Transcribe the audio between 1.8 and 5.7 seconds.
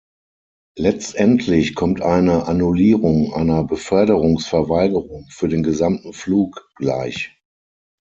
eine Annullierung einer Beförderungsverweigerung für den